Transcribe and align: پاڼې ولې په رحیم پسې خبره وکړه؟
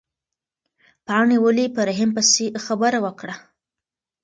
پاڼې 1.05 1.37
ولې 1.41 1.65
په 1.75 1.81
رحیم 1.89 2.09
پسې 2.17 2.45
خبره 2.65 2.99
وکړه؟ 3.05 3.35